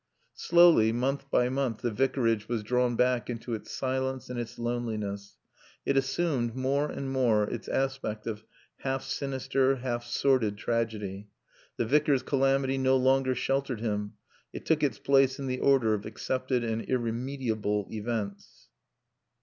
[0.37, 5.37] Slowly, month by month, the Vicarage was drawn back into its silence and its loneliness.
[5.85, 8.43] It assumed, more and more, its aspect of
[8.77, 11.27] half sinister, half sordid tragedy.
[11.77, 14.13] The Vicar's calamity no longer sheltered him.
[14.51, 18.69] It took its place in the order of accepted and irremediable events.